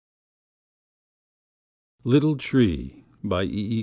little 2.03 2.35
tree, 2.35 3.05
by 3.23 3.43
e.e. 3.43 3.79